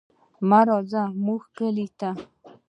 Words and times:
مه 0.49 0.59
راځه 0.67 1.03
زموږ 1.15 1.41
کلي 1.57 1.87
ته. 1.99 2.09